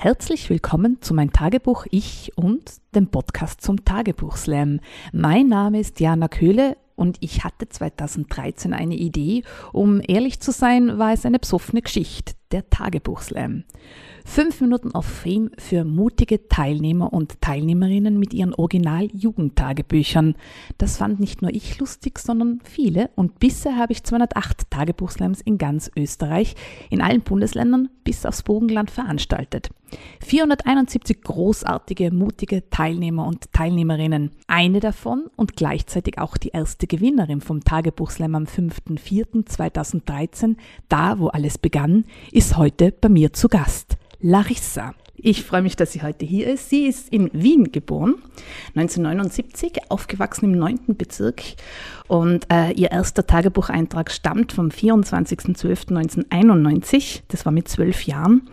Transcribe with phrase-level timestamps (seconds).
[0.00, 4.78] Herzlich willkommen zu mein Tagebuch Ich und dem Podcast zum Tagebuchslam.
[5.12, 9.42] Mein Name ist Diana Köhle und ich hatte 2013 eine Idee.
[9.72, 13.64] Um ehrlich zu sein, war es eine besoffene Geschichte, der Tagebuchslam.
[14.24, 20.34] Fünf Minuten auf Fame für mutige Teilnehmer und Teilnehmerinnen mit ihren Original-Jugendtagebüchern.
[20.76, 23.10] Das fand nicht nur ich lustig, sondern viele.
[23.16, 26.56] Und bisher habe ich 208 Tagebuchslams in ganz Österreich,
[26.90, 29.70] in allen Bundesländern bis aufs Bogenland veranstaltet.
[30.20, 34.32] 471 großartige, mutige Teilnehmer und Teilnehmerinnen.
[34.46, 40.56] Eine davon und gleichzeitig auch die erste Gewinnerin vom Tagebuchslam am 5.4.2013,
[40.88, 42.04] da wo alles begann,
[42.38, 43.96] ist heute bei mir zu Gast.
[44.20, 44.94] Larissa.
[45.16, 46.70] Ich freue mich, dass sie heute hier ist.
[46.70, 48.14] Sie ist in Wien geboren,
[48.76, 50.94] 1979, aufgewachsen im 9.
[50.96, 51.42] Bezirk
[52.06, 58.48] und äh, ihr erster Tagebucheintrag stammt vom 24.12.1991, das war mit zwölf Jahren.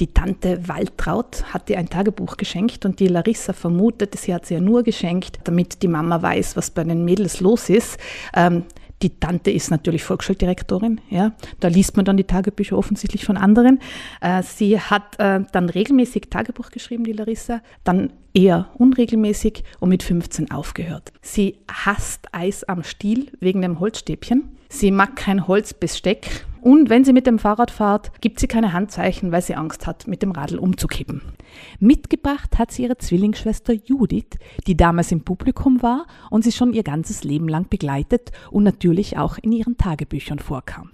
[0.00, 4.54] Die Tante Waltraud hat ihr ein Tagebuch geschenkt und die Larissa vermutet, sie hat sie
[4.54, 7.98] ja nur geschenkt, damit die Mama weiß, was bei den Mädels los ist.
[8.34, 8.64] Ähm,
[9.02, 11.00] die Tante ist natürlich Volksschuldirektorin.
[11.10, 11.32] Ja.
[11.60, 13.80] Da liest man dann die Tagebücher offensichtlich von anderen.
[14.20, 20.02] Äh, sie hat äh, dann regelmäßig Tagebuch geschrieben, die Larissa, dann eher unregelmäßig und mit
[20.02, 21.12] 15 aufgehört.
[21.20, 24.56] Sie hasst Eis am Stiel wegen dem Holzstäbchen.
[24.68, 29.30] Sie mag kein Holzbesteck und wenn sie mit dem Fahrrad fährt, gibt sie keine Handzeichen,
[29.30, 31.22] weil sie Angst hat, mit dem Radl umzukippen.
[31.78, 34.30] Mitgebracht hat sie ihre Zwillingsschwester Judith,
[34.66, 39.16] die damals im Publikum war und sie schon ihr ganzes Leben lang begleitet und natürlich
[39.16, 40.90] auch in ihren Tagebüchern vorkam.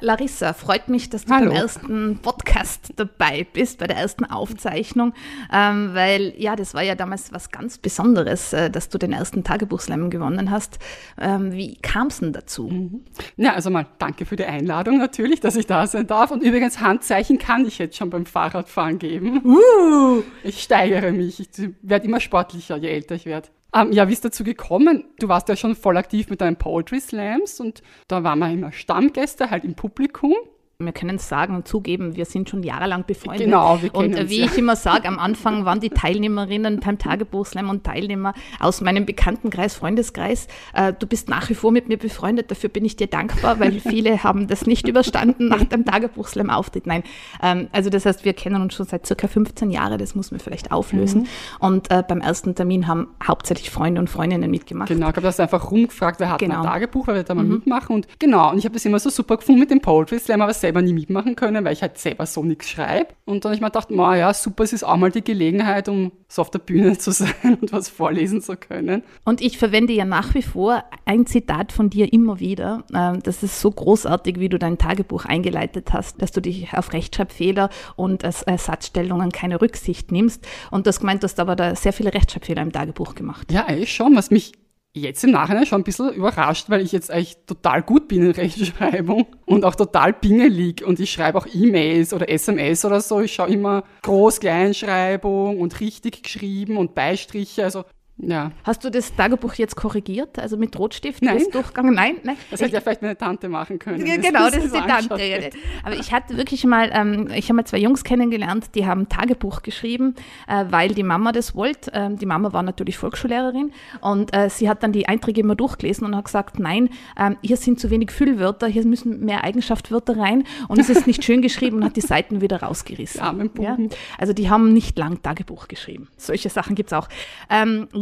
[0.00, 1.50] Larissa, freut mich, dass du Hallo.
[1.50, 5.14] beim ersten Podcast dabei bist, bei der ersten Aufzeichnung,
[5.52, 9.44] ähm, weil ja, das war ja damals was ganz Besonderes, äh, dass du den ersten
[9.44, 10.80] Tagebuchslam gewonnen hast.
[11.16, 12.66] Ähm, wie kam es denn dazu?
[12.66, 13.04] Mhm.
[13.36, 16.32] Ja, also mal danke für die Einladung natürlich, dass ich da sein darf.
[16.32, 19.42] Und übrigens, Handzeichen kann ich jetzt schon beim Fahrradfahren geben.
[19.44, 20.24] Uh.
[20.42, 23.48] Ich steigere mich, ich werde immer sportlicher, je älter ich werde.
[23.74, 25.04] Ähm, ja, wie ist dazu gekommen?
[25.18, 28.72] Du warst ja schon voll aktiv mit deinen Poetry Slams und da waren wir immer
[28.72, 30.34] Stammgäste halt im Publikum
[30.84, 33.46] wir können sagen und zugeben, wir sind schon jahrelang befreundet.
[33.46, 36.98] Genau, wir kennen Und wie uns, ich immer sage, am Anfang waren die Teilnehmerinnen beim
[36.98, 40.48] Tagebuchslam und Teilnehmer aus meinem Bekanntenkreis, Freundeskreis.
[40.72, 43.80] Äh, du bist nach wie vor mit mir befreundet, dafür bin ich dir dankbar, weil
[43.80, 46.86] viele haben das nicht überstanden nach dem Tagebuchslam-Auftritt.
[46.86, 47.02] Nein,
[47.42, 50.40] ähm, also das heißt, wir kennen uns schon seit circa 15 Jahren, das muss man
[50.40, 51.22] vielleicht auflösen.
[51.22, 51.26] Mhm.
[51.60, 54.88] Und äh, beim ersten Termin haben hauptsächlich Freunde und Freundinnen mitgemacht.
[54.88, 56.58] Genau, ich habe das einfach rumgefragt, wer hat genau.
[56.58, 57.54] ein Tagebuch, wer wird da mal mhm.
[57.54, 60.40] mitmachen und genau, und ich habe das immer so super gefunden mit dem Poetry Slam,
[60.40, 63.08] aber selber nie mitmachen können, weil ich halt selber so nichts schreibe.
[63.24, 65.88] Und dann habe ich mir gedacht, ma ja, super, es ist auch mal die Gelegenheit,
[65.88, 69.02] um so auf der Bühne zu sein und was vorlesen zu können.
[69.24, 72.84] Und ich verwende ja nach wie vor ein Zitat von dir immer wieder.
[72.94, 76.92] Ähm, das ist so großartig, wie du dein Tagebuch eingeleitet hast, dass du dich auf
[76.92, 80.46] Rechtschreibfehler und Ersatzstellungen keine Rücksicht nimmst.
[80.70, 83.52] Und das gemeint, du hast aber da sehr viele Rechtschreibfehler im Tagebuch gemacht.
[83.52, 84.52] Ja, eigentlich schon, was mich
[84.94, 88.30] jetzt im Nachhinein schon ein bisschen überrascht, weil ich jetzt eigentlich total gut bin in
[88.30, 93.20] Rechtschreibung und auch total pingelig und ich schreibe auch E-Mails oder SMS oder so.
[93.20, 97.64] Ich schaue immer Groß-Kleinschreibung und richtig geschrieben und Beistriche.
[97.64, 97.84] Also
[98.16, 98.52] ja.
[98.62, 101.42] Hast du das Tagebuch jetzt korrigiert, also mit Rotstift nein.
[101.50, 101.94] durchgegangen?
[101.94, 102.36] Nein, nein.
[102.48, 104.06] Das hätte ja vielleicht meine Tante machen können.
[104.06, 105.18] Ja, genau, das, das ist die Tante.
[105.18, 105.54] Wird.
[105.82, 109.62] Aber ich hatte wirklich mal, ähm, ich habe mal zwei Jungs kennengelernt, die haben Tagebuch
[109.62, 110.14] geschrieben,
[110.46, 111.90] äh, weil die Mama das wollte.
[111.92, 116.06] Ähm, die Mama war natürlich Volksschullehrerin und äh, sie hat dann die Einträge immer durchgelesen
[116.06, 120.44] und hat gesagt, nein, ähm, hier sind zu wenig Füllwörter, hier müssen mehr Eigenschaftswörter rein
[120.68, 123.20] und es ist nicht schön geschrieben und hat die Seiten wieder rausgerissen.
[123.60, 123.76] Ja?
[124.18, 126.08] Also die haben nicht lang Tagebuch geschrieben.
[126.16, 127.08] Solche Sachen gibt es auch.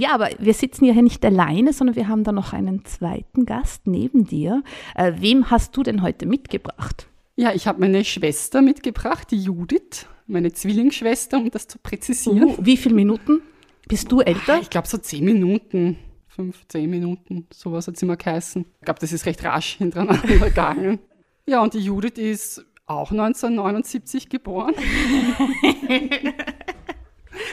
[0.02, 3.46] Ja, aber wir sitzen ja hier nicht alleine, sondern wir haben da noch einen zweiten
[3.46, 4.64] Gast neben dir.
[4.96, 7.06] Äh, wem hast du denn heute mitgebracht?
[7.36, 12.42] Ja, ich habe meine Schwester mitgebracht, die Judith, meine Zwillingsschwester, um das zu präzisieren.
[12.42, 13.42] Uh, wie viele Minuten
[13.86, 14.58] bist du älter?
[14.60, 18.64] Ich glaube so zehn Minuten, fünf, zehn Minuten, sowas hat sie mal geheißen.
[18.80, 20.98] Ich glaube, das ist recht rasch hintereinander gegangen.
[21.46, 24.74] Ja, und die Judith ist auch 1979 geboren.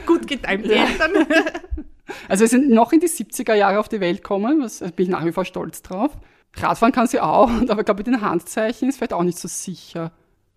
[0.08, 0.88] Gut getimt, ja.
[0.88, 1.28] Eltern.
[2.28, 5.10] Also wir sind noch in die 70er Jahre auf die Welt gekommen, da bin ich
[5.10, 6.12] nach wie vor stolz drauf.
[6.56, 9.48] Radfahren kann sie auch, aber ich glaube, mit den Handzeichen ist vielleicht auch nicht so
[9.48, 10.12] sicher.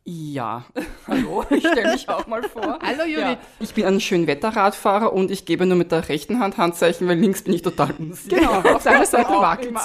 [0.05, 0.65] Ja,
[1.07, 2.77] hallo, ich stelle mich auch mal vor.
[2.83, 3.19] Hallo Judith.
[3.19, 7.19] Ja, ich bin ein Schönwetterradfahrer und ich gebe nur mit der rechten Hand Handzeichen, weil
[7.19, 8.37] links bin ich total unsicher.
[8.37, 9.77] Genau, auf deiner Seite wackelt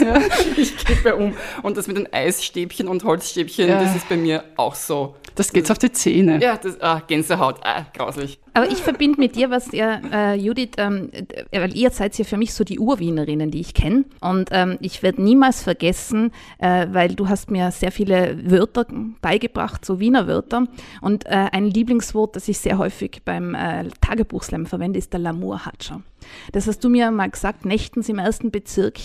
[0.00, 0.20] ja.
[0.56, 1.34] Ich gebe um.
[1.64, 3.82] Und das mit den Eisstäbchen und Holzstäbchen, ja.
[3.82, 5.16] das ist bei mir auch so.
[5.34, 6.40] Das geht's auf die Zähne.
[6.40, 8.38] Ja, das, ah, Gänsehaut, ah, grauslich.
[8.56, 12.24] Aber ich verbinde mit dir was, ja, äh, Judith, ähm, äh, weil ihr seid ja
[12.24, 14.04] für mich so die Urwienerinnen, die ich kenne.
[14.20, 18.86] Und ähm, ich werde niemals vergessen, äh, weil du hast mir sehr viele Wörter
[19.20, 20.68] beigebracht, so Wiener Wörter.
[21.00, 26.02] Und äh, ein Lieblingswort, das ich sehr häufig beim äh, Tagebuchslam verwende, ist der Lamour-Hatscher.
[26.52, 28.98] Das hast du mir mal gesagt, nächtens im ersten Bezirk.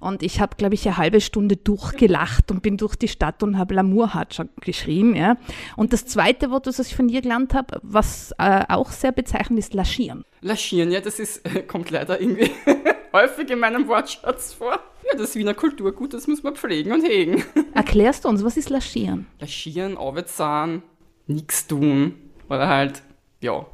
[0.00, 3.58] Und ich habe, glaube ich, eine halbe Stunde durchgelacht und bin durch die Stadt und
[3.58, 5.14] habe Lamour-Hatscher geschrien.
[5.14, 5.36] Ja.
[5.76, 9.58] Und das zweite Wort, das ich von dir gelernt habe, was äh, auch sehr bezeichnend
[9.58, 10.24] ist, laschieren.
[10.40, 12.50] Laschieren, ja, das ist, äh, kommt leider irgendwie
[13.12, 14.78] häufig in meinem Wortschatz vor.
[15.10, 17.44] Ja, das Wiener Kulturgut, das muss man pflegen und hegen.
[17.74, 19.26] Erklärst du uns, was ist laschieren?
[19.40, 20.82] Laschieren, Arbeitszahn,
[21.26, 22.14] nichts tun.
[22.48, 23.02] Oder halt,
[23.40, 23.66] ja,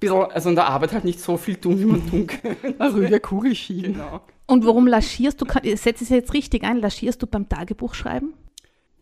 [0.00, 2.74] bisschen, also in der Arbeit halt nicht so viel tun, wie man tun könnte.
[2.78, 3.94] Eine ruhige Kugel schieben.
[3.94, 4.20] Genau.
[4.46, 5.46] Und warum laschierst du,
[5.76, 8.34] setz es jetzt richtig ein, laschierst du beim Tagebuch schreiben?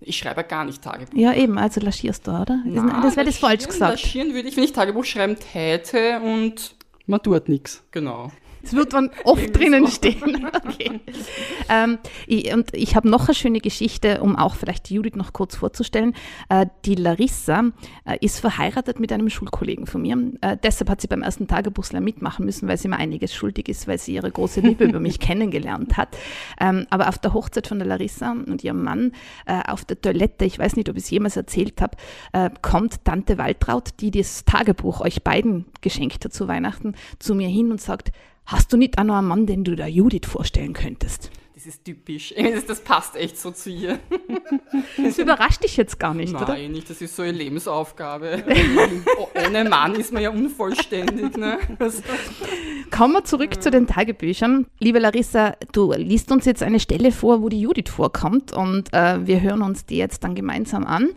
[0.00, 1.16] Ich schreibe gar nicht Tagebuch.
[1.16, 2.62] Ja, eben, also laschierst du, oder?
[2.64, 3.92] Nein, das wäre das falsch gesagt.
[3.92, 6.74] Laschieren würde ich, wenn ich Tagebuch schreiben täte und
[7.06, 7.84] man tut nichts.
[7.92, 8.30] Genau.
[8.62, 10.48] Es wird dann oft drinnen stehen.
[10.66, 11.00] Okay.
[11.68, 15.32] Ähm, ich, und ich habe noch eine schöne Geschichte, um auch vielleicht die Judith noch
[15.32, 16.14] kurz vorzustellen.
[16.48, 17.70] Äh, die Larissa
[18.04, 20.16] äh, ist verheiratet mit einem Schulkollegen von mir.
[20.40, 23.86] Äh, deshalb hat sie beim ersten Tagebuchsler mitmachen müssen, weil sie mir einiges schuldig ist,
[23.86, 26.16] weil sie ihre große Liebe über mich kennengelernt hat.
[26.60, 29.12] Ähm, aber auf der Hochzeit von der Larissa und ihrem Mann
[29.46, 31.96] äh, auf der Toilette, ich weiß nicht, ob ich es jemals erzählt habe,
[32.32, 37.48] äh, kommt Tante Waltraud, die das Tagebuch euch beiden geschenkt hat zu Weihnachten, zu mir
[37.48, 38.12] hin und sagt,
[38.46, 41.30] Hast du nicht auch noch einen Mann, den du der Judith vorstellen könntest?
[41.56, 42.32] Das ist typisch.
[42.68, 43.98] Das passt echt so zu ihr.
[44.98, 46.52] Das überrascht dich jetzt gar nicht, Nein, oder?
[46.52, 46.88] Nein, nicht.
[46.88, 48.44] Das ist so eine Lebensaufgabe.
[49.46, 51.36] Ohne Mann ist man ja unvollständig.
[51.36, 51.58] Ne?
[52.90, 54.66] Kommen wir zurück zu den Tagebüchern.
[54.78, 59.26] Liebe Larissa, du liest uns jetzt eine Stelle vor, wo die Judith vorkommt und äh,
[59.26, 61.08] wir hören uns die jetzt dann gemeinsam an.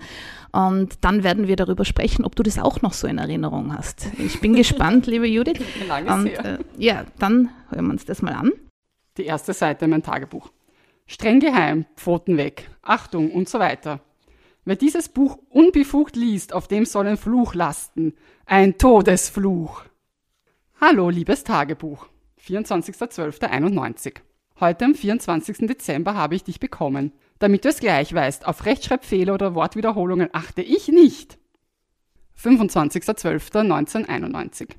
[0.51, 4.07] Und dann werden wir darüber sprechen, ob du das auch noch so in Erinnerung hast.
[4.17, 5.59] Ich bin gespannt, liebe Judith.
[5.87, 8.51] Lange und, äh, ja, dann hören wir uns das mal an.
[9.17, 10.49] Die erste Seite in meinem Tagebuch.
[11.05, 13.99] Streng geheim, Pfoten weg, Achtung und so weiter.
[14.65, 18.13] Wer dieses Buch unbefugt liest, auf dem soll ein Fluch lasten.
[18.45, 19.83] Ein Todesfluch.
[20.79, 22.07] Hallo, liebes Tagebuch.
[22.45, 24.17] 24.12.91.
[24.59, 25.67] Heute am 24.
[25.67, 27.13] Dezember habe ich dich bekommen.
[27.39, 31.39] Damit du es gleich weißt, auf Rechtschreibfehler oder Wortwiederholungen achte ich nicht.
[32.41, 34.69] 25.12.1991.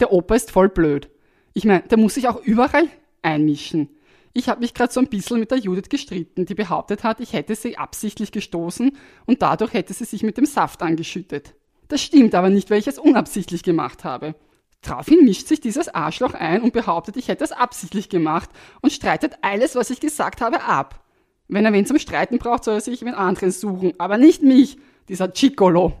[0.00, 1.08] Der Opa ist voll blöd.
[1.54, 2.88] Ich meine, der muss sich auch überall
[3.22, 3.90] einmischen.
[4.32, 7.32] Ich habe mich gerade so ein bisschen mit der Judith gestritten, die behauptet hat, ich
[7.32, 11.54] hätte sie absichtlich gestoßen und dadurch hätte sie sich mit dem Saft angeschüttet.
[11.88, 14.36] Das stimmt aber nicht, weil ich es unabsichtlich gemacht habe.
[14.82, 18.50] Daraufhin mischt sich dieses Arschloch ein und behauptet, ich hätte es absichtlich gemacht
[18.80, 21.04] und streitet alles, was ich gesagt habe, ab.
[21.48, 24.78] Wenn er wen zum Streiten braucht, soll er sich mit anderen suchen, aber nicht mich,
[25.08, 25.94] dieser Chicolo.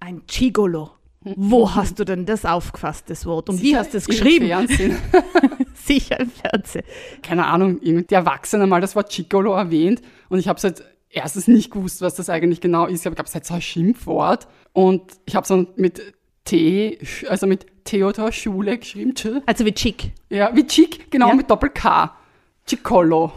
[0.00, 0.90] Ein Chigolo.
[1.24, 3.48] Wo hast du denn das aufgefasst, das Wort?
[3.48, 4.46] Und Sicher wie hast du es geschrieben?
[4.48, 4.98] Fernsehen.
[5.74, 6.84] Sicher im Fernsehen.
[7.22, 11.48] Keine Ahnung, die Erwachsene mal das Wort Chicolo erwähnt und ich habe es halt erstens
[11.48, 13.00] nicht gewusst, was das eigentlich genau ist.
[13.00, 16.02] Ich habe es halt so ein Schimpfwort und ich habe es dann mit
[16.44, 19.14] T, also mit Theodor Schule geschrieben.
[19.46, 20.12] Also wie Chick.
[20.28, 21.34] Ja, wie Chick, genau, ja.
[21.34, 22.14] mit Doppel-K.
[22.66, 23.32] Chicolo.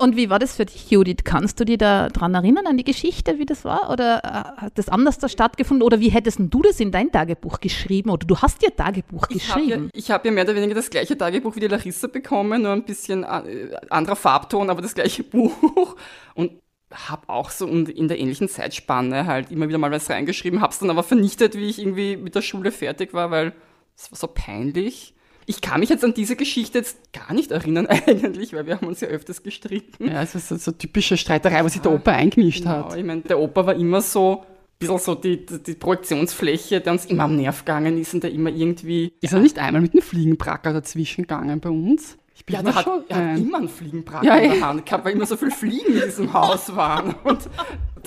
[0.00, 1.24] Und wie war das für dich, Judith?
[1.24, 3.90] Kannst du dich da dran erinnern, an die Geschichte, wie das war?
[3.90, 5.82] Oder äh, hat das anders da stattgefunden?
[5.82, 8.10] Oder wie hättest du das in dein Tagebuch geschrieben?
[8.10, 9.86] Oder du hast dir Tagebuch ich geschrieben?
[9.86, 12.62] Hab ja, ich habe ja mehr oder weniger das gleiche Tagebuch wie die Larissa bekommen,
[12.62, 15.96] nur ein bisschen äh, anderer Farbton, aber das gleiche Buch.
[16.34, 16.52] Und
[16.94, 20.78] habe auch so in der ähnlichen Zeitspanne halt immer wieder mal was reingeschrieben, habe es
[20.78, 23.52] dann aber vernichtet, wie ich irgendwie mit der Schule fertig war, weil
[23.96, 25.14] es war so peinlich.
[25.48, 28.86] Ich kann mich jetzt an diese Geschichte jetzt gar nicht erinnern eigentlich, weil wir haben
[28.86, 30.06] uns ja öfters gestritten.
[30.06, 32.96] Ja, es ist so, so typische Streiterei, wo sich der Opa eingemischt genau, hat.
[32.96, 34.46] Ich meine, der Opa war immer so ein
[34.78, 38.50] bisschen so die, die Projektionsfläche, der uns immer am Nerv gegangen ist und der immer
[38.50, 39.14] irgendwie...
[39.22, 42.18] Ist er nicht einmal mit einem Fliegenbracker dazwischen gegangen bei uns?
[42.48, 45.26] ja, der hat, er hat immer einen Fliegenbraten ja, in der Hand gehabt, weil immer
[45.26, 47.14] so viele Fliegen in diesem Haus waren.
[47.24, 47.40] Und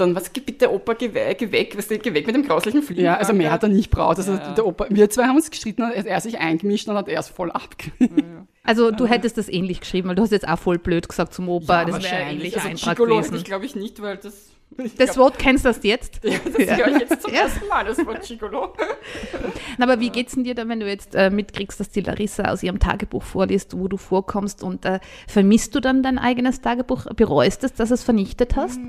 [0.01, 2.46] dann, was, geh bitte Opa, geh weg, geh weg, weißt du, geh weg mit dem
[2.46, 3.03] grauslichen Fliegen.
[3.03, 4.17] Ja, also mehr hat er nicht braucht.
[4.17, 7.08] Also ja, der Opa, wir zwei haben uns gestritten, hat er sich eingemischt und hat
[7.08, 8.17] er es voll abgekriegt.
[8.17, 11.34] Ja, also du hättest das ähnlich geschrieben, weil du hast jetzt auch voll blöd gesagt
[11.34, 13.36] zum Opa, das wäre ähnlich also Eintrag gewesen.
[13.36, 14.51] ich glaube ich nicht, weil das
[14.98, 16.22] das Wort kennst du das jetzt?
[16.24, 16.77] Ja, das ja.
[16.77, 18.74] höre ich jetzt zum ersten Mal, das Wort Gigolo.
[19.77, 22.01] Na, aber wie geht es denn dir da, wenn du jetzt äh, mitkriegst, dass die
[22.01, 26.62] Larissa aus ihrem Tagebuch vorliest, wo du vorkommst und äh, vermisst du dann dein eigenes
[26.62, 27.05] Tagebuch?
[27.15, 28.79] Bereust es, dass du es vernichtet hast?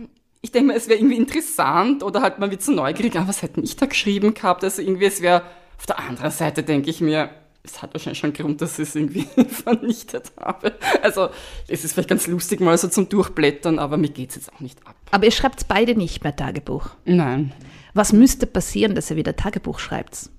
[0.43, 3.43] Ich denke mal, es wäre irgendwie interessant oder halt man wird so neugierig, ah, was
[3.43, 4.65] hätte ich da geschrieben gehabt?
[4.65, 5.43] Also irgendwie, es wäre
[5.79, 7.31] auf der anderen Seite, denke ich mir,
[7.65, 10.75] es hat wahrscheinlich schon Grund, dass ich es irgendwie vernichtet habe.
[11.01, 11.29] Also
[11.69, 14.61] es ist vielleicht ganz lustig mal so zum Durchblättern, aber mir geht es jetzt auch
[14.61, 14.97] nicht ab.
[15.13, 16.91] Aber ihr schreibt beide nicht mehr Tagebuch?
[17.05, 17.53] Nein.
[17.95, 20.31] Was müsste passieren, dass ihr wieder Tagebuch schreibt?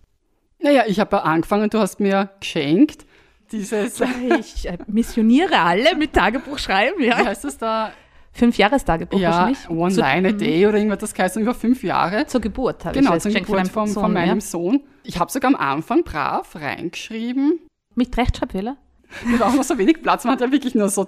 [0.60, 3.06] Naja, ich habe ja angefangen, du hast mir geschenkt
[3.54, 4.02] dieses...
[4.40, 7.20] Ich äh, missioniere alle mit Tagebuch schreiben, ja.
[7.20, 7.92] Wie heißt das da?
[8.36, 9.70] Fünf Jahrestagebuch ja, wahrscheinlich.
[9.70, 12.26] One Line a Day oder irgendwas, das heißt über fünf Jahre.
[12.26, 14.42] Zur Geburt habe genau, ich zur Geschenk Geburt von, Sohn, von meinem ja.
[14.42, 14.82] Sohn.
[15.04, 17.60] Ich habe sogar am Anfang brav reingeschrieben.
[17.94, 18.78] Mit Rechtschreibfehler?
[19.26, 21.08] Wir brauchen noch so wenig Platz, man hat ja wirklich nur so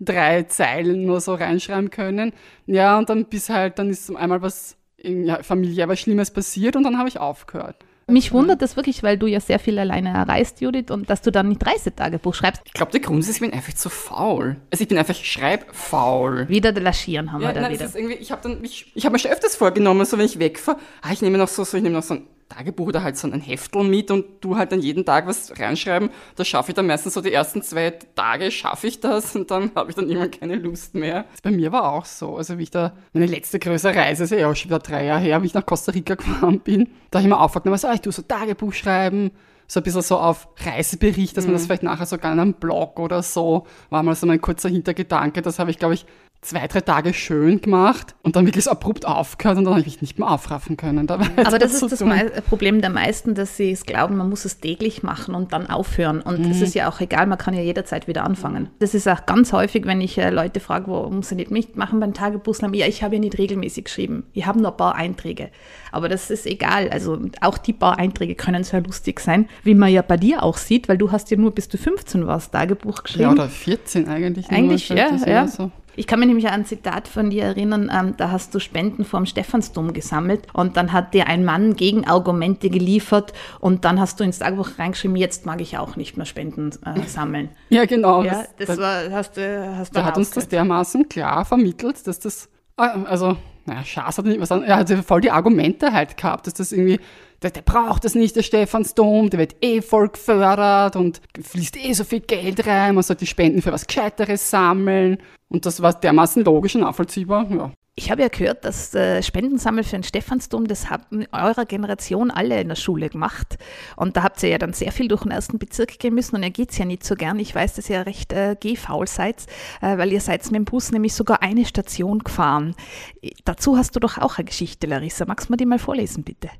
[0.00, 2.32] drei Zeilen nur so reinschreiben können.
[2.66, 6.84] Ja, und dann bis halt, dann ist einmal was ja, familiär was Schlimmes passiert und
[6.84, 7.76] dann habe ich aufgehört.
[8.06, 11.30] Mich wundert das wirklich, weil du ja sehr viel alleine reist, Judith, und dass du
[11.32, 12.62] dann nicht Reisetagebuch schreibst.
[12.66, 14.56] Ich glaube, der Grund ist, ich bin einfach zu faul.
[14.70, 16.48] Also ich bin einfach schreibfaul.
[16.48, 17.84] Wieder laschieren haben Ja, wir da nein, wieder.
[17.86, 21.12] ist irgendwie, ich habe ich, habe mir schon öfters vorgenommen, so wenn ich wegfahre, ah,
[21.12, 23.40] ich nehme noch so, so, ich nehme noch so ein Tagebuch oder halt so ein
[23.40, 26.10] Heftel mit und du halt dann jeden Tag was reinschreiben.
[26.36, 29.70] Das schaffe ich dann meistens so die ersten zwei Tage schaffe ich das und dann
[29.74, 31.24] habe ich dann irgendwann keine Lust mehr.
[31.32, 32.36] Das bei mir war auch so.
[32.36, 35.20] Also wie ich da, meine letzte größere Reise ist ja auch schon wieder drei Jahre
[35.20, 36.88] her, wie ich nach Costa Rica gefahren bin.
[37.10, 39.30] Da habe ich mir aufgenommen, so, ah, ich tue so Tagebuch schreiben,
[39.66, 42.98] so ein bisschen so auf Reisebericht, dass man das vielleicht nachher sogar in einem Blog
[42.98, 45.42] oder so, war mal so mein kurzer Hintergedanke.
[45.42, 46.06] Das habe ich, glaube ich,
[46.44, 49.86] zwei, drei Tage schön gemacht und dann wirklich so abrupt aufgehört und dann habe ich
[49.86, 51.06] mich nicht mehr aufraffen können.
[51.06, 52.04] Da Aber das ist das
[52.48, 56.20] Problem der meisten, dass sie es glauben, man muss es täglich machen und dann aufhören.
[56.20, 58.68] Und das ist ja auch egal, man kann ja jederzeit wieder anfangen.
[58.78, 62.14] Das ist auch ganz häufig, wenn ich äh, Leute frage, warum sie nicht mitmachen beim
[62.14, 64.24] Tagebuch, sagen, ja, ich habe ja nicht regelmäßig geschrieben.
[64.32, 65.50] Ich habe nur ein paar Einträge.
[65.92, 66.88] Aber das ist egal.
[66.90, 70.56] Also auch die paar Einträge können sehr lustig sein, wie man ja bei dir auch
[70.56, 73.24] sieht, weil du hast ja nur bis du 15 warst Tagebuch geschrieben.
[73.24, 74.50] Ja, oder 14 eigentlich.
[74.50, 75.46] Eigentlich, ja, ja.
[75.46, 75.70] So.
[75.96, 79.04] Ich kann mich nämlich an ein Zitat von dir erinnern, ähm, da hast du Spenden
[79.04, 84.24] vorm Stephansdom gesammelt und dann hat dir ein Mann Gegenargumente geliefert und dann hast du
[84.24, 87.50] ins Tagebuch reingeschrieben, jetzt mag ich auch nicht mehr Spenden äh, sammeln.
[87.70, 88.22] Ja, genau.
[88.22, 92.48] ja, das da, war, hast hast da hat uns das dermaßen klar vermittelt, dass das,
[92.76, 96.46] ah, also, naja, Schaas hat nicht was an, er hat voll die Argumente halt gehabt,
[96.46, 97.00] dass das irgendwie,
[97.42, 101.92] der, der braucht das nicht, der Stephansdom, der wird eh voll gefördert und fließt eh
[101.92, 105.18] so viel Geld rein, man sollte die Spenden für was Gescheiteres sammeln.
[105.48, 107.70] Und das war dermaßen logisch und nachvollziehbar, ja.
[107.96, 112.60] Ich habe ja gehört, dass äh, Spendensammeln für den Stephansdom, das haben eurer Generation alle
[112.60, 113.56] in der Schule gemacht.
[113.94, 116.42] Und da habt ihr ja dann sehr viel durch den ersten Bezirk gehen müssen und
[116.42, 117.38] ihr geht's ja nicht so gern.
[117.38, 119.46] Ich weiß, dass ihr recht äh, gehfaul seid,
[119.80, 122.74] äh, weil ihr seid mit dem Bus nämlich sogar eine Station gefahren.
[123.22, 125.24] Äh, Dazu hast du doch auch eine Geschichte, Larissa.
[125.24, 126.50] Magst du mir die mal vorlesen, bitte?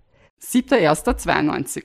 [0.43, 1.85] 7.1.92.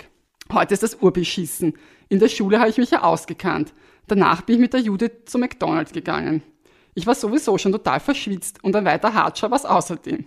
[0.52, 1.74] Heute ist das Urbeschissen.
[2.10, 3.74] In der Schule habe ich mich ja ausgekannt.
[4.08, 6.44] Danach bin ich mit der Judith zu McDonald's gegangen.
[6.96, 10.26] Ich war sowieso schon total verschwitzt und ein weiter Hartscher war es außerdem.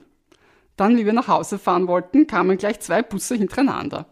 [0.76, 4.07] Dann, wie wir nach Hause fahren wollten, kamen gleich zwei Busse hintereinander.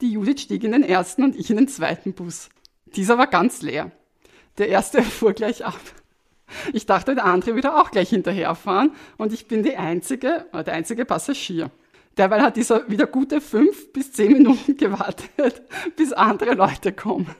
[0.00, 2.50] Die Judith stieg in den ersten und ich in den zweiten Bus.
[2.84, 3.90] Dieser war ganz leer.
[4.58, 5.80] Der erste fuhr gleich ab.
[6.72, 10.74] Ich dachte, der andere würde auch gleich hinterherfahren und ich bin die einzige, oder der
[10.74, 11.70] einzige Passagier.
[12.16, 15.62] Derweil hat dieser wieder gute fünf bis zehn Minuten gewartet,
[15.96, 17.34] bis andere Leute kommen.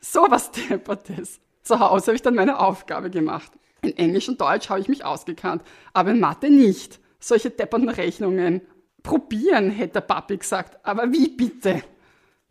[0.00, 1.40] So was Deppertes.
[1.62, 3.50] Zu Hause habe ich dann meine Aufgabe gemacht.
[3.82, 5.62] In Englisch und Deutsch habe ich mich ausgekannt,
[5.92, 7.00] aber in Mathe nicht.
[7.18, 8.60] Solche depperten Rechnungen.
[9.02, 10.84] Probieren, hätte der Papi gesagt.
[10.84, 11.82] Aber wie bitte?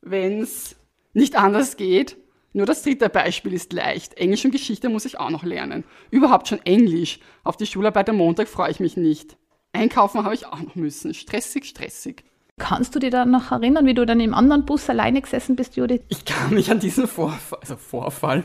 [0.01, 0.75] Wenn's
[1.13, 2.18] nicht anders geht.
[2.53, 4.15] Nur das dritte Beispiel ist leicht.
[4.15, 5.84] Englisch und Geschichte muss ich auch noch lernen.
[6.12, 7.20] Überhaupt schon Englisch.
[7.44, 9.38] Auf die Schularbeit am Montag freue ich mich nicht.
[9.74, 11.13] Einkaufen habe ich auch noch müssen.
[11.13, 12.24] Stressig, stressig.
[12.60, 15.75] Kannst du dich da noch erinnern, wie du dann im anderen Bus alleine gesessen bist,
[15.75, 16.01] Judith?
[16.10, 18.43] Ich kann mich an diesen Vorfall, also Vorfall,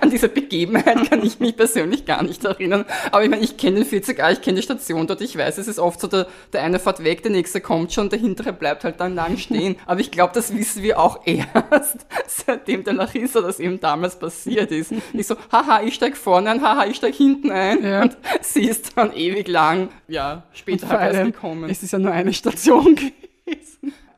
[0.00, 2.84] an diese Begebenheit kann ich mich persönlich gar nicht erinnern.
[3.10, 5.66] Aber ich meine, ich kenne den 40a, ich kenne die Station dort, ich weiß, es
[5.66, 8.84] ist oft so, der, der eine fährt weg, der nächste kommt schon, der hintere bleibt
[8.84, 9.74] halt dann lang stehen.
[9.86, 14.70] Aber ich glaube, das wissen wir auch erst, seitdem der Larissa das eben damals passiert
[14.70, 14.92] ist.
[15.12, 17.82] Ich so, haha, ich steig vorne ein, haha, ich steig hinten ein.
[17.82, 18.02] Ja.
[18.02, 21.68] Und sie ist dann ewig lang, ja, später halt erst gekommen.
[21.68, 23.19] Es ist ja nur eine Station gewesen.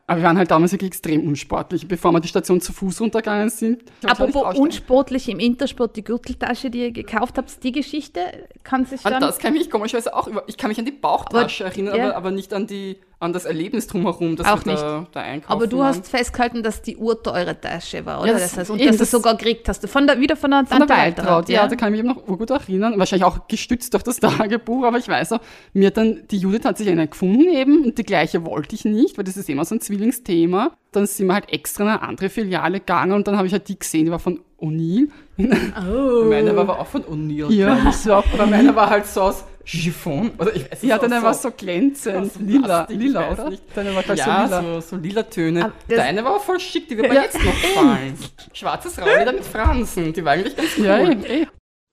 [0.07, 3.49] Aber wir waren halt damals wirklich extrem unsportlich, bevor wir die Station zu Fuß runtergegangen
[3.51, 3.85] sind.
[4.05, 4.65] Apropos ausstehen.
[4.65, 8.21] unsportlich im Intersport, die Gürteltasche, die ihr gekauft habt, die Geschichte
[8.65, 9.23] kann sich An dann...
[9.23, 10.43] das kann ich mich komischerweise auch über.
[10.49, 12.05] Ich kann mich an die Bauchtasche Aber- erinnern, ja.
[12.09, 15.53] aber, aber nicht an, die, an das Erlebnis drumherum, dass Auch wir da, da einkaufen.
[15.53, 15.87] Aber du waren.
[15.89, 18.29] hast festgehalten, dass die Uhr teure Tasche war, oder?
[18.29, 19.89] Ja, das das- heißt, und dass du das- sogar gekriegt hast.
[19.89, 22.21] Von der, wieder von der Von der Tante Waltraud, ja, da kann ich mich eben
[22.21, 22.99] noch urgut erinnern.
[22.99, 25.41] Wahrscheinlich auch gestützt durch das Tagebuch, aber ich weiß auch,
[25.73, 28.85] mir hat dann, die Judith hat sich eine gefunden eben und die gleiche wollte ich
[28.85, 30.73] nicht, weil das ist immer so ein Zwillingsthema.
[30.93, 33.67] Dann sind wir halt extra in eine andere Filiale gegangen und dann habe ich halt
[33.69, 35.09] die gesehen, die war von O'Neill.
[35.39, 36.25] Oh.
[36.25, 37.51] Meine war aber auch von O'Neill.
[37.53, 38.11] Ja, ich.
[38.11, 40.31] auch Aber meine war halt so aus Chiffon.
[40.39, 42.33] Oder ich, ja, deine so, war so glänzend.
[42.41, 43.51] lila, lila, oder?
[43.51, 43.63] Nicht.
[43.75, 44.63] Deine war ja, so lila.
[44.63, 45.73] So, so lila Töne.
[45.89, 47.23] Deine war voll schick, die wird mir ja.
[47.23, 48.19] jetzt noch gefallen.
[48.53, 50.85] Schwarzes Rauleder mit Fransen, die war eigentlich ganz cool.
[50.87, 51.47] Ja, eh.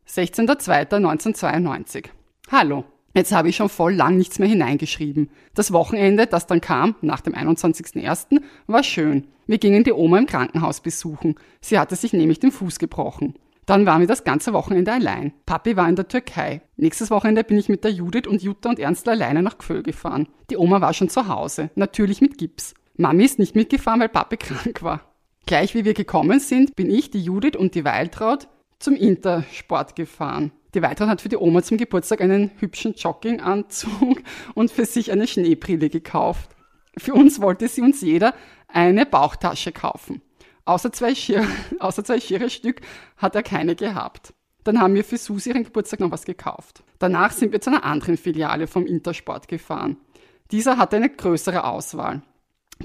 [0.07, 2.05] 16.02.1992.
[2.51, 2.85] Hallo.
[3.15, 5.29] Jetzt habe ich schon voll lang nichts mehr hineingeschrieben.
[5.55, 9.27] Das Wochenende, das dann kam, nach dem 21.01., war schön.
[9.47, 11.35] Wir gingen die Oma im Krankenhaus besuchen.
[11.59, 13.33] Sie hatte sich nämlich den Fuß gebrochen.
[13.69, 15.31] Dann waren wir das ganze Wochenende allein.
[15.45, 16.63] Papi war in der Türkei.
[16.75, 20.27] Nächstes Wochenende bin ich mit der Judith und Jutta und Ernst alleine nach Gföhl gefahren.
[20.49, 22.73] Die Oma war schon zu Hause, natürlich mit Gips.
[22.97, 25.01] Mami ist nicht mitgefahren, weil Papi krank war.
[25.45, 28.47] Gleich wie wir gekommen sind, bin ich, die Judith und die Weiltraut
[28.79, 30.51] zum Intersport gefahren.
[30.73, 34.23] Die Weitran hat für die Oma zum Geburtstag einen hübschen Jogginganzug
[34.55, 36.55] und für sich eine Schneebrille gekauft.
[36.97, 38.33] Für uns wollte sie uns jeder
[38.67, 40.23] eine Bauchtasche kaufen.
[40.69, 41.47] Außer zwei, Schier,
[41.79, 42.81] außer zwei Schere-Stück
[43.17, 44.35] hat er keine gehabt.
[44.63, 46.83] Dann haben wir für Susi ihren Geburtstag noch was gekauft.
[46.99, 49.97] Danach sind wir zu einer anderen Filiale vom Intersport gefahren.
[50.51, 52.21] Dieser hatte eine größere Auswahl.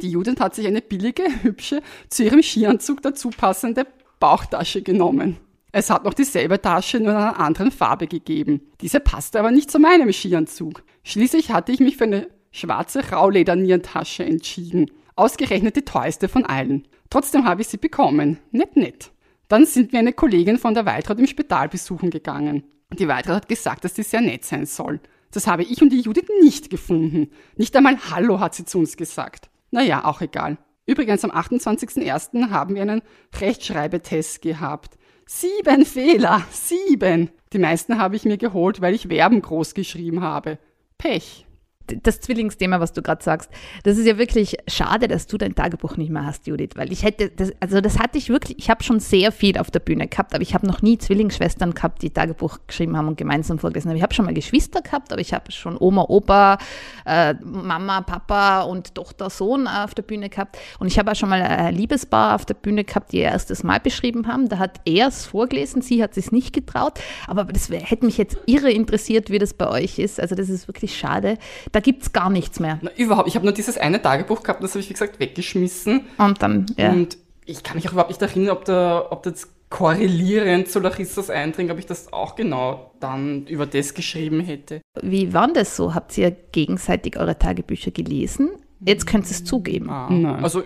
[0.01, 3.87] Die Judith hat sich eine billige, hübsche, zu ihrem Skianzug dazu passende
[4.19, 5.37] Bauchtasche genommen.
[5.71, 8.63] Es hat noch dieselbe Tasche, nur in einer anderen Farbe gegeben.
[8.81, 10.85] Diese passte aber nicht zu meinem Skianzug.
[11.03, 14.91] Schließlich hatte ich mich für eine schwarze Rauledernierentasche entschieden.
[15.17, 16.89] Ausgerechnet die teuerste von allen.
[17.09, 18.39] Trotzdem habe ich sie bekommen.
[18.51, 19.13] Nett, nett.
[19.49, 22.65] Dann sind wir eine Kollegin von der Waltraud im Spital besuchen gegangen.
[22.99, 25.01] Die Waltraud hat gesagt, dass die sehr nett sein soll.
[25.31, 27.31] Das habe ich und die Judith nicht gefunden.
[27.57, 29.51] Nicht einmal Hallo hat sie zu uns gesagt.
[29.71, 30.59] Naja, auch egal.
[30.87, 32.51] Übrigens, am 28.01.
[32.51, 33.03] haben wir einen
[33.41, 34.97] Rechtschreibetest gehabt.
[35.27, 37.31] Sieben Fehler, sieben.
[37.53, 40.59] Die meisten habe ich mir geholt, weil ich Verben groß geschrieben habe.
[40.99, 41.47] Pech
[41.87, 43.51] das Zwillingsthema, was du gerade sagst,
[43.83, 47.03] das ist ja wirklich schade, dass du dein Tagebuch nicht mehr hast, Judith, weil ich
[47.03, 50.09] hätte, das, also das hatte ich wirklich, ich habe schon sehr viel auf der Bühne
[50.09, 53.91] gehabt, aber ich habe noch nie Zwillingsschwestern gehabt, die Tagebuch geschrieben haben und gemeinsam vorgelesen
[53.91, 53.97] haben.
[53.97, 56.59] Ich habe schon mal Geschwister gehabt, aber ich habe schon Oma, Opa,
[57.05, 61.29] äh, Mama, Papa und Tochter, Sohn auf der Bühne gehabt und ich habe auch schon
[61.29, 64.49] mal ein Liebespaar auf der Bühne gehabt, die ihr erstes Mal beschrieben haben.
[64.49, 66.95] Da hat er es vorgelesen, sie hat es nicht getraut,
[67.27, 70.19] aber das hätte mich jetzt irre interessiert, wie das bei euch ist.
[70.19, 71.37] Also das ist wirklich schade
[71.75, 72.79] da gibt es gar nichts mehr.
[72.83, 73.27] Na, überhaupt.
[73.29, 76.03] Ich habe nur dieses eine Tagebuch gehabt, das habe ich, wie gesagt, weggeschmissen.
[76.19, 76.93] Und dann, ja.
[76.93, 81.31] Und ich kann mich auch überhaupt nicht erinnern, ob, der, ob das korrelierend zu Larissas
[81.31, 84.81] Eindringen, ob ich das auch genau dann über das geschrieben hätte.
[85.03, 85.95] Wie war das so?
[85.95, 88.51] Habt ihr gegenseitig eure Tagebücher gelesen?
[88.81, 89.91] Jetzt könnt ihr es zugeben.
[89.91, 90.45] Ah, Nein.
[90.45, 90.63] Also,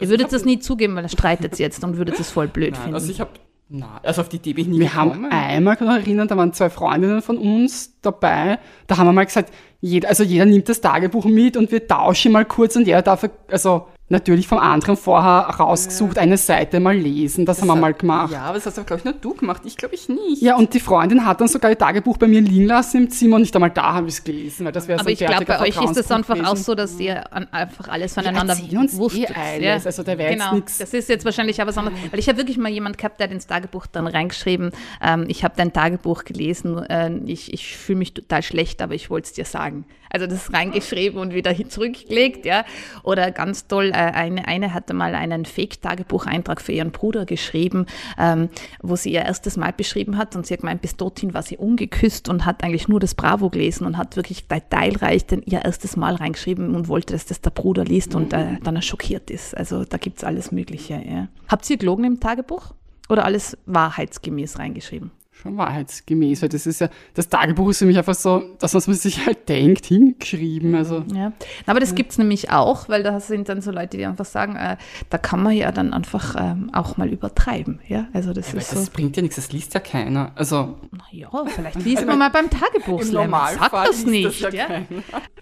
[0.00, 2.80] Ihr würdet das nie zugeben, weil er streitet jetzt und würdet es voll blöd Nein,
[2.82, 2.94] finden.
[2.94, 3.30] Also ich habe
[3.70, 5.24] na, also auf die Idee bin ich nie Wir gekommen.
[5.24, 8.58] haben einmal, kann ich erinnern, da waren zwei Freundinnen von uns dabei.
[8.86, 12.32] Da haben wir mal gesagt, jeder, also jeder nimmt das Tagebuch mit und wir tauschen
[12.32, 16.22] mal kurz und jeder darf, also natürlich vom anderen vorher rausgesucht, ja.
[16.22, 17.44] eine Seite mal lesen.
[17.44, 18.32] Das, das haben wir mal gemacht.
[18.32, 19.62] Ja, aber das hast du, glaube ich, nur du gemacht.
[19.64, 20.40] Ich glaube ich nicht.
[20.40, 23.36] Ja, und die Freundin hat dann sogar ihr Tagebuch bei mir liegen lassen im Zimmer
[23.36, 25.44] und nicht einmal da habe ich es gelesen, weil das wäre so Aber ich glaube,
[25.44, 29.30] bei euch ist das einfach auch so, dass ihr einfach alles voneinander uns eh wusstet.
[29.30, 29.84] Eh alles.
[29.84, 29.86] Ja.
[29.86, 30.54] Also da wäre genau.
[30.56, 33.26] jetzt Das ist jetzt wahrscheinlich aber so, weil ich habe wirklich mal jemand gehabt, der
[33.26, 37.98] hat ins Tagebuch dann reingeschrieben, ähm, ich habe dein Tagebuch gelesen, äh, ich, ich fühle
[37.98, 39.84] mich total schlecht, aber ich wollte es dir sagen.
[40.10, 42.64] Also das reingeschrieben und wieder zurückgelegt, ja.
[43.02, 47.86] Oder ganz toll, äh, eine, eine hatte mal einen Fake-Tagebucheintrag für ihren Bruder geschrieben,
[48.18, 48.48] ähm,
[48.82, 51.56] wo sie ihr erstes Mal beschrieben hat und sie hat gemeint, bis dorthin war sie
[51.56, 55.96] ungeküsst und hat eigentlich nur das Bravo gelesen und hat wirklich detailreich denn ihr erstes
[55.96, 59.56] Mal reingeschrieben und wollte, dass das der Bruder liest und äh, dann er schockiert ist.
[59.56, 61.28] Also da gibt es alles Mögliche, ja.
[61.48, 62.74] Habt ihr gelogen im Tagebuch?
[63.08, 65.10] Oder alles wahrheitsgemäß reingeschrieben?
[65.40, 68.96] Schon wahrheitsgemäß, weil das ist ja, das Tagebuch ist für mich einfach so, dass man
[68.96, 70.74] sich halt denkt, hingeschrieben.
[70.74, 71.04] Also.
[71.14, 71.32] Ja,
[71.66, 71.96] aber das ja.
[71.96, 74.76] gibt es nämlich auch, weil da sind dann so Leute, die einfach sagen, äh,
[75.10, 77.80] da kann man ja dann einfach ähm, auch mal übertreiben.
[77.88, 78.90] Ja, also das ja, ist das so.
[78.92, 80.32] bringt ja nichts, das liest ja keiner.
[80.34, 80.76] Also.
[81.10, 83.02] Ja, vielleicht liest man mal beim Tagebuch.
[83.02, 84.42] Sag das nicht.
[84.42, 84.82] Das ja ja?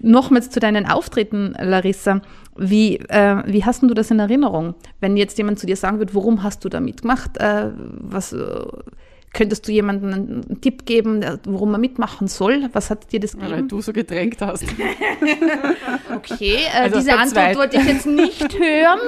[0.01, 2.21] Nochmals zu deinen Auftritten, Larissa.
[2.57, 4.75] Wie, äh, wie hast du das in Erinnerung?
[5.01, 7.37] Wenn jetzt jemand zu dir sagen wird, warum hast du da mitgemacht?
[7.37, 8.67] Äh, was äh,
[9.37, 12.71] Könntest du jemandem einen Tipp geben, worum er mitmachen soll?
[12.73, 13.53] Was hat dir das gegeben?
[13.53, 14.65] Weil du so gedrängt hast.
[16.15, 18.99] okay, äh, also diese Antwort wollte ich jetzt nicht hören.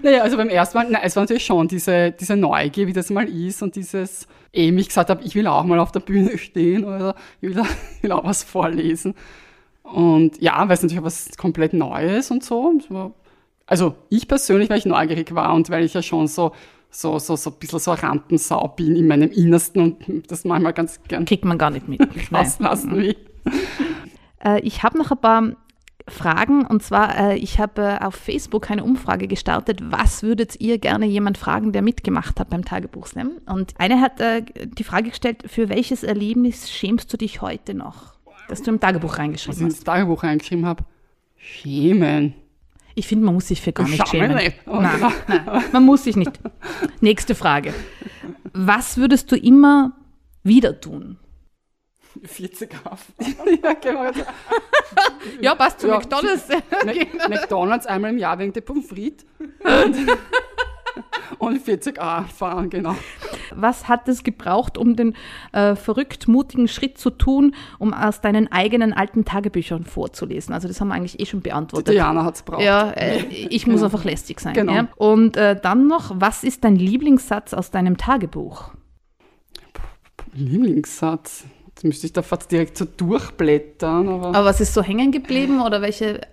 [0.00, 3.10] naja, also beim ersten Mal, nein, es war natürlich schon diese, diese Neugier, wie das
[3.10, 6.38] mal ist und dieses, eh mich gesagt habe, ich will auch mal auf der Bühne
[6.38, 7.60] stehen oder ich will,
[7.96, 9.16] ich will auch was vorlesen.
[9.82, 12.78] Und ja, weil es natürlich was komplett Neues und so.
[13.66, 16.52] Also ich persönlich, weil ich neugierig war und weil ich ja schon so
[16.90, 20.72] so, so, so ein bisschen so eine Rampensau bin in meinem Innersten und das manchmal
[20.72, 21.24] ganz gern.
[21.24, 22.00] Kriegt man gar nicht mit.
[22.32, 23.16] rauslassen will.
[24.44, 25.52] Äh, ich habe noch ein paar
[26.08, 26.66] Fragen.
[26.66, 29.80] Und zwar, äh, ich habe äh, auf Facebook eine Umfrage gestartet.
[29.82, 33.32] Was würdet ihr gerne jemand fragen, der mitgemacht hat beim Tagebuchslam?
[33.46, 38.14] Und eine hat die Frage gestellt, für welches Erlebnis schämst du dich heute noch?
[38.48, 39.84] Dass du im Tagebuch Was ich reingeschrieben ins hast.
[39.84, 40.84] Tagebuch reingeschrieben habe.
[41.36, 42.34] Schämen.
[42.94, 44.34] Ich finde, man muss sich für gar nicht Schau schämen.
[44.36, 44.66] nicht.
[44.66, 46.32] Nein, nein, man muss sich nicht.
[47.00, 47.72] Nächste Frage.
[48.52, 49.96] Was würdest du immer
[50.42, 51.18] wieder tun?
[52.24, 53.04] 40 auf.
[53.62, 54.10] ja, genau.
[55.40, 55.94] Ja, passt zu Ja.
[55.98, 56.48] McDonalds.
[56.84, 59.24] Mac- McDonalds einmal im Jahr wegen der Pommes frites.
[61.38, 62.94] Und, und 40a fahren, genau.
[63.54, 65.14] Was hat es gebraucht, um den
[65.52, 70.54] äh, verrückt mutigen Schritt zu tun, um aus deinen eigenen alten Tagebüchern vorzulesen?
[70.54, 71.94] Also das haben wir eigentlich eh schon Die beantwortet.
[71.94, 72.62] Diana hat es braucht.
[72.62, 74.54] Ja, äh, ich muss einfach lästig sein.
[74.54, 74.72] Genau.
[74.72, 74.88] Ja?
[74.96, 78.70] Und äh, dann noch, was ist dein Lieblingssatz aus deinem Tagebuch?
[80.32, 81.44] Lieblingssatz.
[81.68, 84.26] Jetzt müsste ich da fast direkt so durchblättern, aber.
[84.28, 86.26] Aber was ist so hängen geblieben oder welche äh,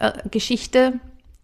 [0.00, 0.98] äh, Geschichte?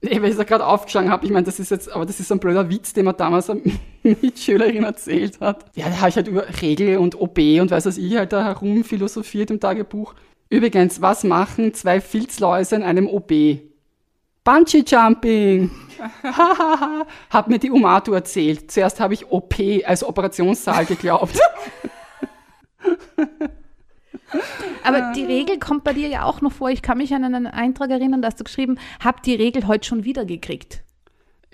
[0.04, 2.28] Nee, weil ich da gerade aufgeschlagen habe, ich meine, das ist jetzt, aber das ist
[2.28, 3.62] so ein blöder Witz, den mir damals eine
[4.02, 5.64] Mitschülerin erzählt hat.
[5.74, 8.44] Ja, da habe ich halt über Regel und OB und weiß was ich halt da
[8.44, 10.14] herum philosophiert im Tagebuch.
[10.50, 13.32] Übrigens, was machen zwei Filzläuse in einem OB?
[14.44, 15.70] Bungee Jumping!
[17.30, 18.70] hat mir die Umato erzählt.
[18.70, 19.54] Zuerst habe ich OP,
[19.86, 21.38] also Operationssaal, geglaubt.
[24.82, 26.70] Aber die Regel kommt bei dir ja auch noch vor.
[26.70, 29.86] Ich kann mich an einen Eintrag erinnern, da hast du geschrieben, hab die Regel heute
[29.86, 30.82] schon wieder gekriegt.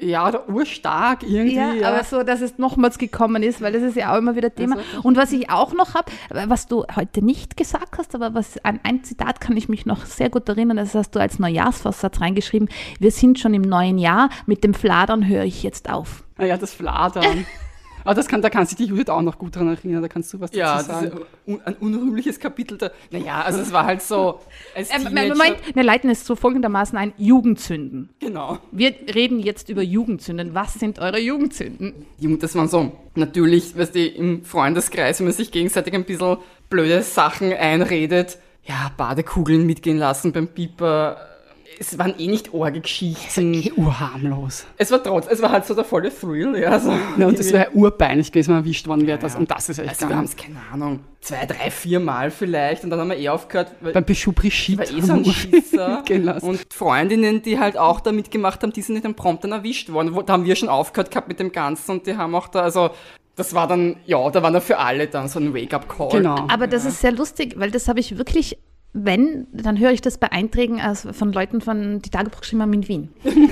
[0.02, 1.56] ja, oder urstark irgendwie.
[1.56, 4.34] Ja, Ja, aber so, dass es nochmals gekommen ist, weil das ist ja auch immer
[4.34, 4.78] wieder Thema.
[5.02, 8.80] Und was ich auch noch habe, was du heute nicht gesagt hast, aber was an
[8.82, 12.68] ein Zitat kann ich mich noch sehr gut erinnern, das hast du als Neujahrsvorsatz reingeschrieben.
[12.98, 16.24] Wir sind schon im neuen Jahr, mit dem Fladern höre ich jetzt auf.
[16.38, 17.44] Naja, das Fladern.
[18.04, 20.32] Aber das kann, da kann sich die Judith auch noch gut daran erinnern, da kannst
[20.32, 21.06] du was Ja, dazu das sagen.
[21.06, 22.78] ist un ein unrühmliches Kapitel.
[22.78, 24.40] Da, naja, also es war halt so.
[24.74, 28.10] Als Ähm, Teenager- Moment, wir leiten es so folgendermaßen ein, Jugendzünden.
[28.20, 28.58] Genau.
[28.72, 30.54] Wir reden jetzt über Jugendzünden.
[30.54, 32.06] Was sind eure Jugendzünden?
[32.18, 36.38] Junge, das waren so, natürlich, weißt du, im Freundeskreis, wenn man sich gegenseitig ein bisschen
[36.68, 41.16] blöde Sachen einredet, ja, Badekugeln mitgehen lassen beim Pieper.
[41.78, 43.54] Es waren eh nicht Orge-Geschichten.
[43.54, 44.66] Eh urharmlos.
[44.76, 46.78] Es war trotz, es war halt so der volle Thrill, ja.
[46.78, 46.92] So.
[47.16, 49.18] Ja, und es wäre urpeinlich gewesen, wenn man erwischt worden wäre.
[49.18, 52.30] Das, Und das ist echt Also wir haben es, keine Ahnung, zwei, drei, vier Mal
[52.30, 54.78] vielleicht und dann haben wir eh aufgehört, weil Beim Beschubri Shit.
[54.78, 56.02] war eh so ein Schisser.
[56.08, 56.46] Lassen.
[56.48, 59.90] Und Freundinnen, die halt auch da mitgemacht haben, die sind nicht dann prompt dann erwischt
[59.92, 60.14] worden.
[60.14, 62.60] Wo- Da haben wir schon aufgehört gehabt mit dem Ganzen und die haben auch da,
[62.62, 62.90] also
[63.36, 66.10] das war dann, ja, da war dann für alle dann so ein Wake-up-Call.
[66.10, 66.46] Genau.
[66.48, 68.58] Aber das ist sehr lustig, weil das habe ich wirklich,
[68.92, 72.72] wenn, dann höre ich das bei Einträgen aus, von Leuten, von, die Tagebuch geschrieben haben
[72.72, 73.08] in Wien.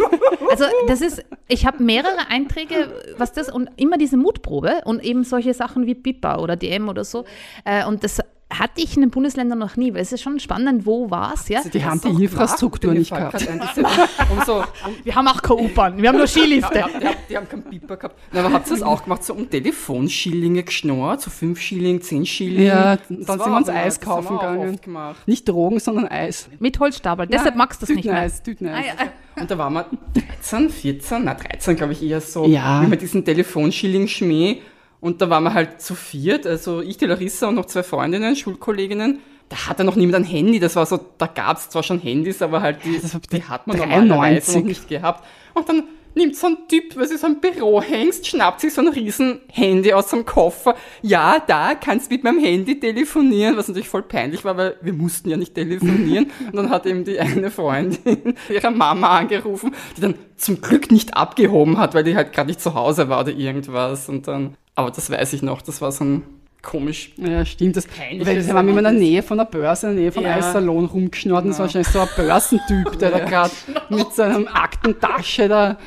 [0.51, 5.23] Also das ist, ich habe mehrere Einträge, was das, und immer diese Mutprobe und eben
[5.23, 7.27] solche Sachen wie Pipa oder DM oder so.
[7.67, 8.21] Äh, Und das
[8.51, 11.49] hatte ich in den Bundesländern noch nie, weil es ist schon spannend, wo war es,
[11.51, 11.59] ja?
[11.59, 13.41] Also die haben So, die Infrastruktur nicht gehabt.
[13.41, 14.65] diese- um so, um,
[15.05, 16.73] Wir haben auch keine U-Bahn, wir haben nur ja, Skilifte.
[16.75, 18.19] die, haben, die, haben, die haben keinen Piper gehabt.
[18.33, 22.25] Na, aber habt ihr das auch gemacht, so um Telefonschillinge geschnorrt, so 5 Schilling, 10
[22.25, 22.63] Schilling?
[22.67, 25.15] Ja, Das dann sind wir uns Eis das haben kaufen gegangen.
[25.27, 26.49] Nicht Drogen, sondern Eis.
[26.59, 28.15] Mit Holzstapel, deshalb magst du das nicht mehr.
[28.15, 28.85] Tüteneis, Tüteneis.
[28.99, 29.43] Ah, ja.
[29.43, 32.81] Und da waren wir 13, 14, na 13 glaube ich eher so, Ja.
[32.81, 34.63] mit diesen Telefonschilling-Schmäh.
[35.01, 38.35] Und da waren wir halt zu viert, also ich, die Larissa und noch zwei Freundinnen,
[38.35, 39.21] Schulkolleginnen.
[39.49, 42.43] Da hatte noch niemand ein Handy, das war so, da gab es zwar schon Handys,
[42.43, 43.01] aber halt die,
[43.33, 44.09] die hat man 93.
[44.09, 45.25] normalerweise noch nicht gehabt.
[45.55, 45.85] Und dann
[46.19, 49.93] nimmt so ein Typ, weil sie so ein Bürohengst, schnappt sich so ein riesen Handy
[49.93, 50.75] aus dem Koffer.
[51.01, 54.93] Ja, da kannst du mit meinem Handy telefonieren, was natürlich voll peinlich war, weil wir
[54.93, 56.31] mussten ja nicht telefonieren.
[56.47, 61.17] Und dann hat eben die eine Freundin ihrer Mama angerufen, die dann zum Glück nicht
[61.17, 64.09] abgehoben hat, weil die halt gerade nicht zu Hause war oder irgendwas.
[64.09, 66.23] Und dann, aber das weiß ich noch, das war so ein
[66.63, 67.13] komisch.
[67.17, 67.77] Ja, stimmt.
[67.77, 68.93] Das, Peinliches weil wir waren immer in der.
[68.93, 70.37] Nähe von der Börse, in der Nähe von Ja.
[70.37, 73.51] Eissalon rumgeschnurrt und das war wahrscheinlich so ein Börsentyp, der da gerade
[73.91, 75.79] mit seinem Aktentasche da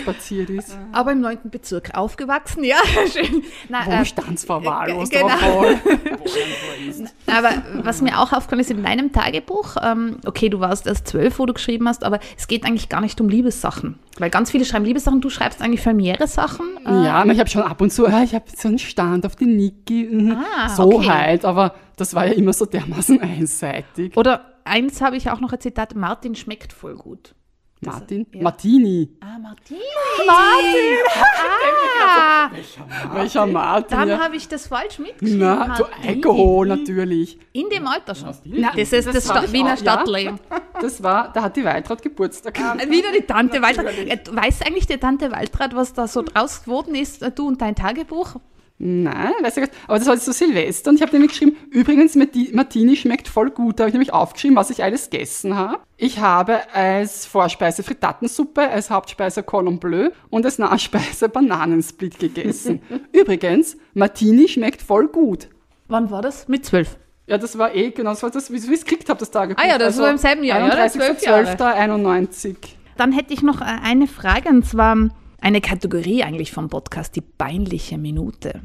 [0.00, 0.78] spaziert ist.
[0.92, 1.38] Aber im 9.
[1.50, 2.76] Bezirk aufgewachsen, ja,
[3.12, 3.42] schön.
[3.68, 5.64] Na, äh, Wohlstandsverwahrlost, G- aber genau.
[7.26, 7.50] Aber
[7.82, 11.46] was mir auch aufgefallen ist in deinem Tagebuch, ähm, okay, du warst erst zwölf, wo
[11.46, 13.98] du geschrieben hast, aber es geht eigentlich gar nicht um Liebessachen.
[14.18, 16.66] Weil ganz viele schreiben Liebessachen, du schreibst eigentlich familiäre Sachen.
[16.86, 19.46] Äh, Ja, ich habe schon ab und zu, ich habe so einen Stand auf die
[19.46, 20.36] Niki, mhm.
[20.56, 21.08] Ah, so okay.
[21.08, 24.16] halt, aber das war ja immer so dermaßen einseitig.
[24.16, 27.34] Oder eins habe ich auch noch ein Zitat, Martin schmeckt voll gut.
[27.84, 28.26] Martin?
[28.32, 28.42] ja.
[28.42, 29.10] Martini.
[29.20, 29.76] Ah, Martin.
[30.28, 30.52] Ah,
[32.04, 32.50] Ah,
[33.14, 33.96] welcher Martin?
[33.98, 34.18] dann ja.
[34.20, 35.38] habe ich das falsch mitgeschrieben.
[35.40, 35.88] Na, Martini.
[36.08, 37.38] Alkohol natürlich.
[37.52, 38.34] In dem Alter schon.
[38.44, 39.76] Na, Das ist das, das Sta Wiener auch, ja.
[39.76, 40.38] Stadtleben.
[40.80, 42.58] Das war, da hat die Waltraud Geburtstag.
[42.58, 43.86] Wieder die Tante Waltraud.
[43.86, 47.60] Äh, Weiß eigentlich die Tante Waltraud, was da so draus geworden ist, äh, du und
[47.62, 48.36] dein Tagebuch?
[48.78, 49.74] Nein, weiß ich nicht.
[49.86, 53.50] Aber das war jetzt so Silvester und ich habe nämlich geschrieben, übrigens, Martini schmeckt voll
[53.50, 53.78] gut.
[53.78, 55.78] Da habe ich nämlich aufgeschrieben, was ich alles gegessen habe.
[55.96, 62.82] Ich habe als Vorspeise Frittatensuppe, als Hauptspeise Cordon Bleu und als Nachspeise Bananensplit gegessen.
[63.12, 65.48] übrigens, Martini schmeckt voll gut.
[65.86, 66.48] Wann war das?
[66.48, 66.96] Mit zwölf?
[67.26, 69.62] Ja, das war eh genau das, war das wie ich es gekriegt habe, das Tagebuch.
[69.62, 72.56] Ah ja, das also war im selben Jahr, 31.12.91.
[72.96, 74.96] Dann hätte ich noch äh, eine Frage und zwar
[75.42, 78.62] eine Kategorie eigentlich vom Podcast, die peinliche Minute.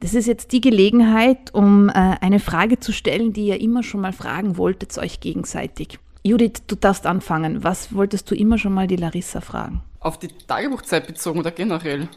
[0.00, 4.00] Das ist jetzt die Gelegenheit, um äh, eine Frage zu stellen, die ihr immer schon
[4.00, 5.98] mal fragen wolltet, euch gegenseitig.
[6.24, 7.62] Judith, du darfst anfangen.
[7.62, 9.82] Was wolltest du immer schon mal die Larissa fragen?
[10.00, 12.08] Auf die Tagebuchzeit bezogen oder generell?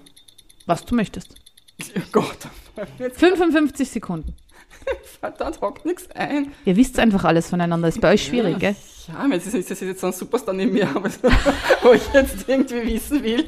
[0.65, 1.35] Was du möchtest.
[1.95, 2.47] Oh Gott.
[3.13, 4.33] 55 Sekunden.
[5.19, 6.51] Verdammt, hockt nichts ein.
[6.65, 7.87] Ihr wisst einfach alles voneinander.
[7.87, 8.75] Ist bei euch schwierig, ja, gell?
[9.07, 10.89] Ja, das ist, das ist jetzt so ein Superstar neben mir,
[11.81, 13.45] wo ich jetzt irgendwie wissen will.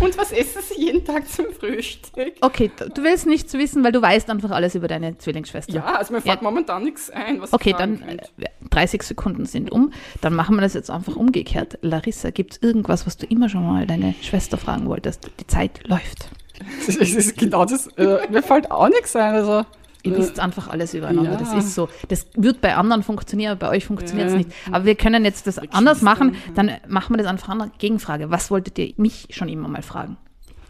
[0.00, 2.34] Und was essen Sie jeden Tag zum Frühstück?
[2.40, 5.72] Okay, du willst nichts wissen, weil du weißt einfach alles über deine Zwillingsschwester.
[5.72, 6.42] Ja, also mir fällt ja.
[6.42, 7.40] momentan nichts ein.
[7.40, 8.28] Was okay, dann könnte.
[8.70, 9.92] 30 Sekunden sind um.
[10.20, 11.78] Dann machen wir das jetzt einfach umgekehrt.
[11.82, 15.30] Larissa, gibt es irgendwas, was du immer schon mal deine Schwester fragen wolltest?
[15.40, 16.28] Die Zeit läuft.
[16.86, 17.86] Das ist genau das.
[17.98, 19.34] Äh, mir fällt auch nichts ein.
[19.34, 19.66] Also.
[20.06, 21.32] Ihr äh, wisst einfach alles übereinander.
[21.32, 21.36] Ja.
[21.36, 21.88] Das ist so.
[22.08, 24.38] Das wird bei anderen funktionieren, bei euch funktioniert es ja.
[24.38, 24.50] nicht.
[24.70, 26.36] Aber wir können jetzt das anders machen.
[26.54, 27.70] Dann machen wir das einfach anders.
[27.78, 28.30] Gegenfrage.
[28.30, 30.16] Was wolltet ihr mich schon immer mal fragen?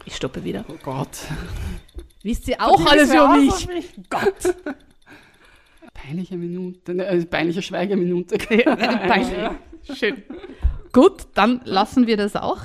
[0.04, 0.64] Ich stoppe wieder.
[0.68, 1.18] Oh Gott.
[2.22, 3.66] Wisst ihr auch alles über mich?
[3.68, 3.92] mich?
[4.08, 4.54] Gott.
[5.94, 6.94] Peinliche Minute.
[6.94, 8.38] Ne, peinliche Schweigeminute.
[8.38, 9.36] Peinlich.
[9.94, 10.22] Schön.
[10.92, 12.60] Gut, dann lassen wir das auch.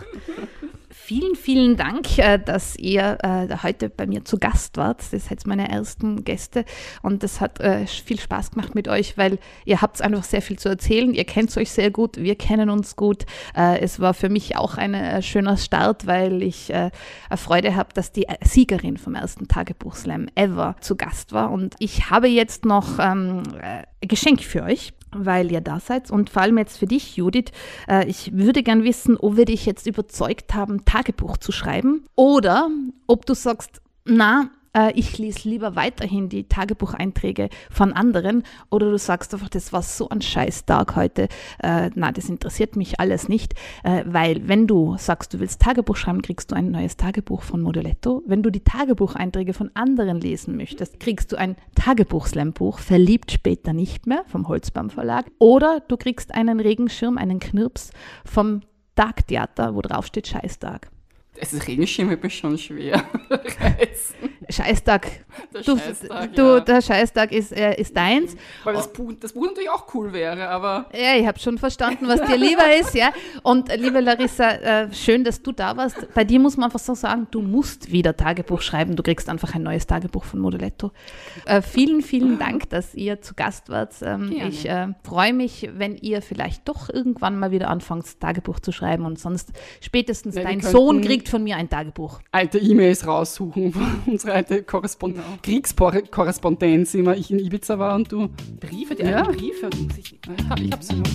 [1.11, 5.03] Vielen, vielen Dank, äh, dass ihr äh, heute bei mir zu Gast wart.
[5.11, 6.63] Das seid meine ersten Gäste
[7.01, 10.57] und das hat äh, viel Spaß gemacht mit euch, weil ihr habt einfach sehr viel
[10.57, 11.13] zu erzählen.
[11.13, 13.25] Ihr kennt euch sehr gut, wir kennen uns gut.
[13.53, 16.71] Es war für mich auch ein schöner Start, weil ich
[17.35, 21.51] Freude habe, dass die Siegerin vom ersten Tagebuchslam ever zu Gast war.
[21.51, 26.29] Und ich habe jetzt noch ähm, ein Geschenk für euch weil ihr da seid und
[26.29, 27.51] vor allem jetzt für dich, Judith.
[27.87, 32.69] Äh, ich würde gern wissen, ob wir dich jetzt überzeugt haben, Tagebuch zu schreiben oder
[33.07, 34.49] ob du sagst, na,
[34.93, 40.09] ich lese lieber weiterhin die Tagebucheinträge von anderen oder du sagst einfach, das war so
[40.09, 41.27] ein Scheißtag heute,
[41.61, 43.53] äh, na, das interessiert mich alles nicht,
[43.83, 47.61] äh, weil wenn du sagst, du willst Tagebuch schreiben, kriegst du ein neues Tagebuch von
[47.61, 48.23] Moduletto.
[48.25, 54.07] Wenn du die Tagebucheinträge von anderen lesen möchtest, kriegst du ein Tagebuchslambuch, verliebt später nicht
[54.07, 55.25] mehr, vom Holzbaum Verlag.
[55.39, 57.91] Oder du kriegst einen Regenschirm, einen Knirps
[58.25, 58.61] vom
[58.95, 60.89] Tagtheater, wo drauf steht Scheißtag.
[61.35, 63.03] Ist Regenschirm wird mir schon schwer.
[64.51, 65.07] Scheißtag.
[65.53, 66.59] Der du, Scheißtag, du, ja.
[66.59, 68.35] der Scheißtag ist, äh, ist deins.
[68.63, 70.89] Weil das Buch, das Buch natürlich auch cool wäre, aber.
[70.93, 73.11] Ja, ich habe schon verstanden, was dir lieber ist, ja.
[73.43, 76.13] Und äh, liebe Larissa, äh, schön, dass du da warst.
[76.13, 78.95] Bei dir muss man einfach so sagen, du musst wieder Tagebuch schreiben.
[78.95, 80.91] Du kriegst einfach ein neues Tagebuch von Moduletto.
[81.45, 83.93] Äh, vielen, vielen Dank, dass ihr zu Gast wart.
[84.01, 88.71] Ähm, ich äh, freue mich, wenn ihr vielleicht doch irgendwann mal wieder anfangt, Tagebuch zu
[88.71, 92.19] schreiben und sonst spätestens ja, dein Sohn kriegt von mir ein Tagebuch.
[92.31, 93.73] Alte E-Mails raussuchen,
[94.05, 95.27] unsere alte Korrespond genau.
[95.43, 99.23] Kriegskorrespondenz, immer ich in Ibiza war und du Briefe, die ja.
[99.23, 99.69] Briefe.
[99.97, 101.07] Ich, ich hab sie noch.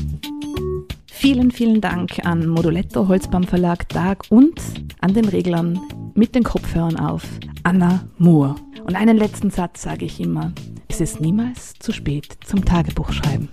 [1.10, 4.60] Vielen, vielen Dank an Moduletto Holzbaum Verlag Tag und
[5.00, 5.80] an den Reglern
[6.14, 7.24] mit den Kopfhörern auf
[7.64, 8.54] Anna Moore.
[8.84, 10.52] Und einen letzten Satz sage ich immer.
[10.88, 13.48] Es ist niemals zu spät zum Tagebuchschreiben.